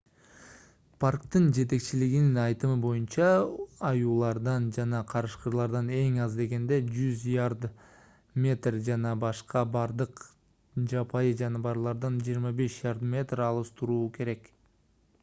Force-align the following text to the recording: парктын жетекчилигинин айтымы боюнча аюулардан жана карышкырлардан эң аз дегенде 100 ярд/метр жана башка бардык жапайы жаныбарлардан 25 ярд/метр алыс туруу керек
парктын 1.03 1.43
жетекчилигинин 1.55 2.37
айтымы 2.43 2.77
боюнча 2.85 3.25
аюулардан 3.89 4.63
жана 4.77 5.01
карышкырлардан 5.11 5.91
эң 5.97 6.17
аз 6.25 6.37
дегенде 6.39 6.79
100 6.87 7.29
ярд/метр 7.33 8.77
жана 8.87 9.11
башка 9.25 9.63
бардык 9.77 10.23
жапайы 10.95 11.35
жаныбарлардан 11.43 12.17
25 12.31 12.81
ярд/метр 12.91 13.45
алыс 13.49 13.71
туруу 13.83 14.01
керек 14.17 14.51